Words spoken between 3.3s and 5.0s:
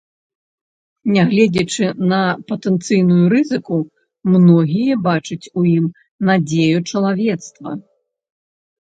рызыку, многія